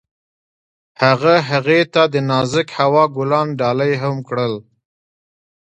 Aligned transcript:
هغه 1.01 1.33
هغې 1.49 1.81
ته 1.93 2.01
د 2.13 2.15
نازک 2.29 2.67
هوا 2.79 3.03
ګلان 3.15 3.47
ډالۍ 3.59 3.93
هم 4.03 4.15
کړل. 4.27 4.53